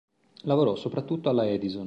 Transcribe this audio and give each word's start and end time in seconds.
Lavorò 0.45 0.75
soprattutto 0.75 1.29
alla 1.29 1.47
Edison. 1.47 1.79